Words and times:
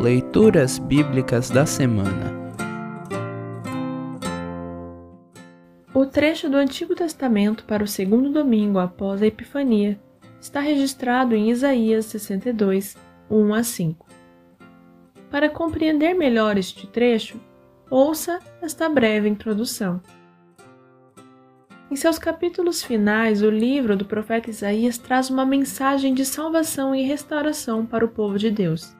Leituras 0.00 0.78
Bíblicas 0.78 1.50
da 1.50 1.66
Semana 1.66 2.32
O 5.92 6.06
trecho 6.06 6.48
do 6.48 6.56
Antigo 6.56 6.94
Testamento 6.94 7.64
para 7.64 7.84
o 7.84 7.86
segundo 7.86 8.30
domingo 8.30 8.78
após 8.78 9.20
a 9.20 9.26
Epifania 9.26 10.00
está 10.40 10.58
registrado 10.60 11.34
em 11.34 11.50
Isaías 11.50 12.06
62, 12.06 12.96
1 13.30 13.52
a 13.52 13.62
5. 13.62 14.06
Para 15.30 15.50
compreender 15.50 16.14
melhor 16.14 16.56
este 16.56 16.86
trecho, 16.86 17.38
ouça 17.90 18.38
esta 18.62 18.88
breve 18.88 19.28
introdução. 19.28 20.00
Em 21.90 21.96
seus 21.96 22.18
capítulos 22.18 22.82
finais, 22.82 23.42
o 23.42 23.50
livro 23.50 23.94
do 23.98 24.06
profeta 24.06 24.48
Isaías 24.48 24.96
traz 24.96 25.28
uma 25.28 25.44
mensagem 25.44 26.14
de 26.14 26.24
salvação 26.24 26.94
e 26.94 27.02
restauração 27.02 27.84
para 27.84 28.02
o 28.02 28.08
povo 28.08 28.38
de 28.38 28.50
Deus. 28.50 28.98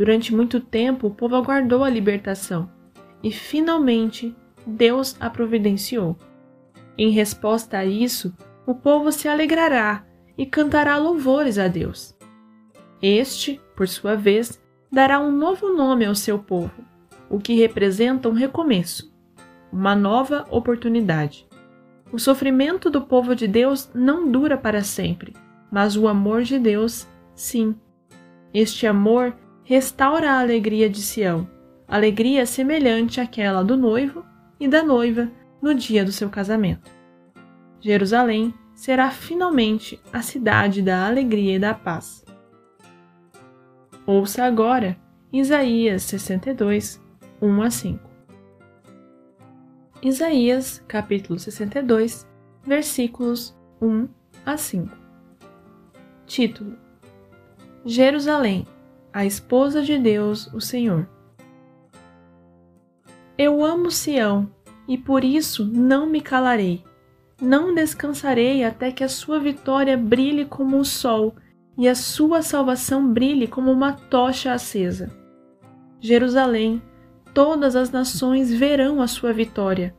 Durante 0.00 0.34
muito 0.34 0.60
tempo, 0.60 1.08
o 1.08 1.10
povo 1.10 1.36
aguardou 1.36 1.84
a 1.84 1.90
libertação 1.90 2.70
e, 3.22 3.30
finalmente, 3.30 4.34
Deus 4.66 5.14
a 5.20 5.28
providenciou. 5.28 6.16
Em 6.96 7.10
resposta 7.10 7.76
a 7.76 7.84
isso, 7.84 8.34
o 8.64 8.74
povo 8.74 9.12
se 9.12 9.28
alegrará 9.28 10.06
e 10.38 10.46
cantará 10.46 10.96
louvores 10.96 11.58
a 11.58 11.68
Deus. 11.68 12.16
Este, 13.02 13.60
por 13.76 13.86
sua 13.86 14.16
vez, 14.16 14.58
dará 14.90 15.20
um 15.20 15.30
novo 15.30 15.68
nome 15.68 16.06
ao 16.06 16.14
seu 16.14 16.38
povo, 16.38 16.82
o 17.28 17.38
que 17.38 17.52
representa 17.52 18.26
um 18.26 18.32
recomeço, 18.32 19.14
uma 19.70 19.94
nova 19.94 20.46
oportunidade. 20.50 21.46
O 22.10 22.18
sofrimento 22.18 22.88
do 22.88 23.02
povo 23.02 23.36
de 23.36 23.46
Deus 23.46 23.90
não 23.94 24.32
dura 24.32 24.56
para 24.56 24.82
sempre, 24.82 25.34
mas 25.70 25.94
o 25.94 26.08
amor 26.08 26.42
de 26.42 26.58
Deus, 26.58 27.06
sim. 27.34 27.76
Este 28.54 28.86
amor 28.86 29.36
restaura 29.70 30.32
a 30.32 30.40
alegria 30.40 30.90
de 30.90 31.00
Sião, 31.00 31.48
alegria 31.86 32.44
semelhante 32.44 33.20
àquela 33.20 33.62
do 33.62 33.76
noivo 33.76 34.26
e 34.58 34.66
da 34.66 34.82
noiva 34.82 35.30
no 35.62 35.72
dia 35.72 36.04
do 36.04 36.10
seu 36.10 36.28
casamento. 36.28 36.90
Jerusalém 37.80 38.52
será 38.74 39.12
finalmente 39.12 40.02
a 40.12 40.22
cidade 40.22 40.82
da 40.82 41.06
alegria 41.06 41.54
e 41.54 41.58
da 41.60 41.72
paz. 41.72 42.24
Ouça 44.04 44.42
agora 44.42 44.98
Isaías 45.32 46.02
62, 46.02 47.00
1 47.40 47.62
a 47.62 47.70
5. 47.70 48.10
Isaías, 50.02 50.84
capítulo 50.88 51.38
62, 51.38 52.26
versículos 52.66 53.56
1 53.80 54.08
a 54.44 54.56
5. 54.56 54.96
Título: 56.26 56.76
Jerusalém 57.84 58.66
a 59.12 59.24
esposa 59.24 59.82
de 59.82 59.98
Deus, 59.98 60.46
o 60.52 60.60
Senhor. 60.60 61.08
Eu 63.36 63.64
amo 63.64 63.90
Sião, 63.90 64.50
e 64.86 64.98
por 64.98 65.24
isso 65.24 65.64
não 65.64 66.06
me 66.06 66.20
calarei. 66.20 66.84
Não 67.40 67.74
descansarei 67.74 68.64
até 68.64 68.92
que 68.92 69.02
a 69.02 69.08
sua 69.08 69.38
vitória 69.38 69.96
brilhe 69.96 70.44
como 70.44 70.78
o 70.78 70.84
sol 70.84 71.34
e 71.78 71.88
a 71.88 71.94
sua 71.94 72.42
salvação 72.42 73.10
brilhe 73.10 73.46
como 73.46 73.70
uma 73.70 73.92
tocha 73.92 74.52
acesa. 74.52 75.10
Jerusalém, 76.00 76.82
todas 77.32 77.74
as 77.76 77.90
nações 77.90 78.52
verão 78.52 79.00
a 79.00 79.06
sua 79.06 79.32
vitória. 79.32 79.94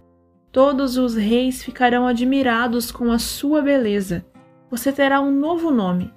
Todos 0.51 0.97
os 0.97 1.15
reis 1.15 1.63
ficarão 1.63 2.05
admirados 2.05 2.91
com 2.91 3.11
a 3.11 3.17
sua 3.17 3.61
beleza. 3.61 4.25
Você 4.69 4.91
terá 4.91 5.21
um 5.21 5.31
novo 5.31 5.71
nome, 5.71 6.13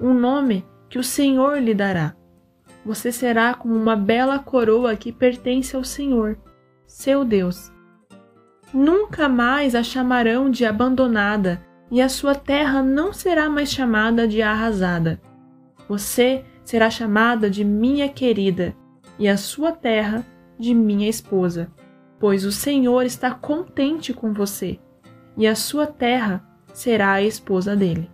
um 0.00 0.14
nome 0.14 0.64
que 0.88 0.98
o 0.98 1.04
Senhor 1.04 1.58
lhe 1.58 1.74
dará. 1.74 2.17
Você 2.88 3.12
será 3.12 3.52
como 3.52 3.74
uma 3.74 3.94
bela 3.94 4.38
coroa 4.38 4.96
que 4.96 5.12
pertence 5.12 5.76
ao 5.76 5.84
Senhor, 5.84 6.38
seu 6.86 7.22
Deus. 7.22 7.70
Nunca 8.72 9.28
mais 9.28 9.74
a 9.74 9.82
chamarão 9.82 10.50
de 10.50 10.64
abandonada, 10.64 11.62
e 11.90 12.00
a 12.00 12.08
sua 12.08 12.34
terra 12.34 12.82
não 12.82 13.12
será 13.12 13.46
mais 13.50 13.70
chamada 13.70 14.26
de 14.26 14.40
arrasada. 14.40 15.20
Você 15.86 16.46
será 16.64 16.88
chamada 16.88 17.50
de 17.50 17.62
minha 17.62 18.08
querida, 18.08 18.74
e 19.18 19.28
a 19.28 19.36
sua 19.36 19.70
terra 19.70 20.24
de 20.58 20.72
minha 20.72 21.10
esposa, 21.10 21.70
pois 22.18 22.46
o 22.46 22.50
Senhor 22.50 23.02
está 23.02 23.32
contente 23.32 24.14
com 24.14 24.32
você, 24.32 24.80
e 25.36 25.46
a 25.46 25.54
sua 25.54 25.86
terra 25.86 26.42
será 26.72 27.12
a 27.12 27.22
esposa 27.22 27.76
dele. 27.76 28.10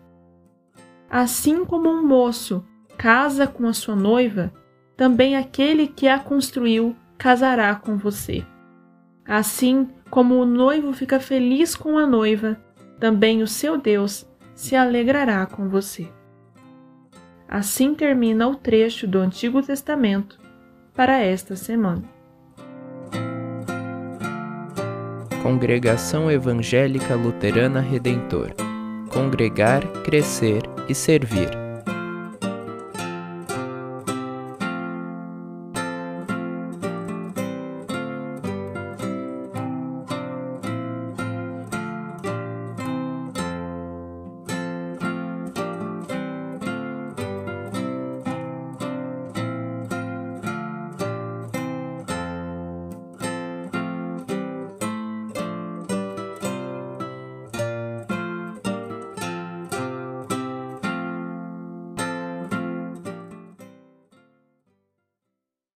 Assim 1.08 1.64
como 1.64 1.88
um 1.88 2.04
moço 2.04 2.64
casa 2.98 3.46
com 3.46 3.68
a 3.68 3.72
sua 3.72 3.94
noiva, 3.94 4.52
também 4.96 5.36
aquele 5.36 5.86
que 5.86 6.08
a 6.08 6.18
construiu 6.18 6.94
casará 7.18 7.74
com 7.74 7.96
você. 7.96 8.44
Assim 9.26 9.88
como 10.10 10.36
o 10.36 10.44
noivo 10.44 10.92
fica 10.92 11.18
feliz 11.18 11.74
com 11.74 11.98
a 11.98 12.06
noiva, 12.06 12.56
também 13.00 13.42
o 13.42 13.46
seu 13.46 13.78
Deus 13.78 14.26
se 14.54 14.76
alegrará 14.76 15.44
com 15.46 15.68
você. 15.68 16.08
Assim 17.48 17.94
termina 17.94 18.48
o 18.48 18.54
trecho 18.54 19.06
do 19.06 19.18
Antigo 19.18 19.62
Testamento 19.62 20.38
para 20.94 21.18
esta 21.18 21.56
semana. 21.56 22.02
Congregação 25.42 26.30
Evangélica 26.30 27.14
Luterana 27.14 27.80
Redentor 27.80 28.54
Congregar, 29.14 29.86
Crescer 30.02 30.62
e 30.88 30.94
Servir. 30.94 31.63